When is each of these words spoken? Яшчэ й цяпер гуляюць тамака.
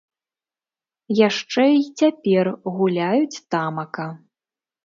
Яшчэ 1.27 1.63
й 1.75 1.81
цяпер 2.01 2.51
гуляюць 2.79 3.41
тамака. 3.55 4.09